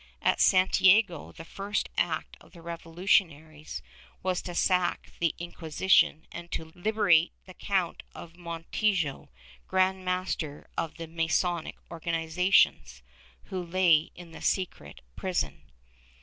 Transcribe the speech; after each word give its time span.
At 0.23 0.41
Santiago, 0.41 1.31
the 1.31 1.45
first 1.45 1.87
act 1.95 2.35
of 2.41 2.53
the 2.53 2.63
revolutionaries 2.63 3.83
was 4.23 4.41
to 4.41 4.55
sack 4.55 5.11
the 5.19 5.35
Inqui 5.39 5.53
sition 5.57 6.23
and 6.31 6.51
to 6.53 6.71
liberate 6.73 7.31
the 7.45 7.53
Count 7.53 8.01
of 8.15 8.35
Montijo, 8.35 9.29
grand 9.67 10.03
master 10.03 10.65
of 10.75 10.95
the 10.95 11.05
Masonic 11.05 11.77
organizations, 11.91 13.03
who 13.43 13.63
lay 13.63 14.09
in 14.15 14.31
the 14.31 14.41
secret 14.41 15.01
prison. 15.15 15.69